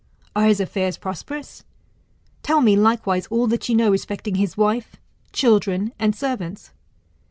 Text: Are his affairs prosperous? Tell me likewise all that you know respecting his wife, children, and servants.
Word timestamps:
Are 0.35 0.47
his 0.47 0.59
affairs 0.59 0.97
prosperous? 0.97 1.63
Tell 2.41 2.59
me 2.59 2.75
likewise 2.75 3.27
all 3.27 3.45
that 3.45 3.69
you 3.69 3.75
know 3.75 3.91
respecting 3.91 4.33
his 4.33 4.57
wife, 4.57 4.95
children, 5.31 5.93
and 5.99 6.15
servants. 6.15 6.71